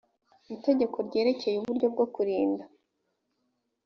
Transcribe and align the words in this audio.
itegeko 0.55 0.97
ryerekeye 1.07 1.55
uburyo 1.59 1.87
bwo 1.93 2.05
kurinda 2.13 2.63